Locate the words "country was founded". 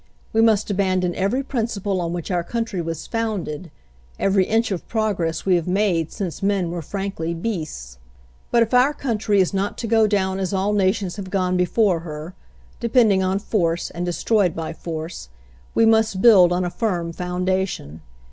2.43-3.69